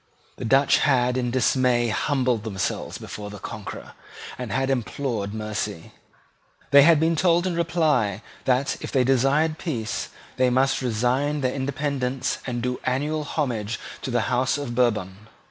[0.37, 3.91] The Dutch had in dismay humbled themselves before the conqueror,
[4.35, 5.91] and had implored mercy.
[6.71, 11.53] They had been told in reply that, if they desired peace, they must resign their
[11.53, 15.27] independence and do annual homage to the House of Bourbon.